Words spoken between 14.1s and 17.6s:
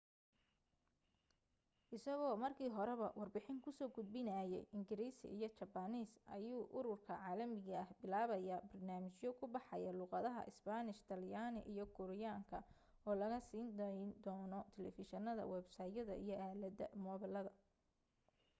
dayno taleefishinada websaytyada iyo aalada moobilada